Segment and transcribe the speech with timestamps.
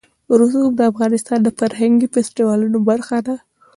[0.39, 3.35] رسوب د افغانستان د فرهنګي فستیوالونو برخه ده.